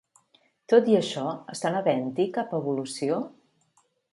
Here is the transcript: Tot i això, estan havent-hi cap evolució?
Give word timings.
Tot 0.73 0.87
i 0.93 0.95
això, 0.99 1.25
estan 1.57 1.77
havent-hi 1.81 2.27
cap 2.39 2.57
evolució? 2.61 3.21